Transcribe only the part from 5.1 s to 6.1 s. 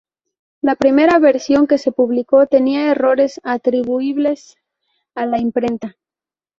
a la imprenta.